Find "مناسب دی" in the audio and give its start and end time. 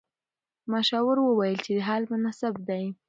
2.11-2.85